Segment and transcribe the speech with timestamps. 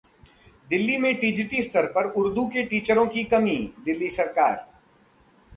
[0.69, 4.55] दिल्ली में टीजीटी स्तर पर उर्दू के टीचर्स की कमी: दिल्ली सरकार